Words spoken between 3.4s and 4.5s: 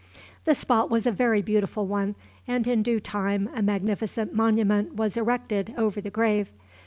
a magnificent